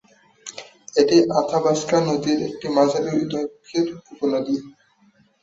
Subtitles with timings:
[0.95, 4.55] এটি আথাবাস্কা নদীর একটি মাঝারি দৈর্ঘ্যের উপনদী।